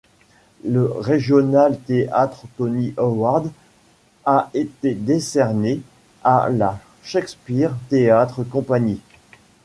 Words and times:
Le 0.65 0.85
Regional 0.91 1.79
Theatre 1.81 2.41
Tony 2.57 2.91
Award 2.97 3.51
a 4.25 4.49
été 4.55 4.95
décerné 4.95 5.81
à 6.23 6.49
la 6.49 6.79
Shakespeare 7.03 7.71
Theatre 7.87 8.41
Company. 8.45 8.99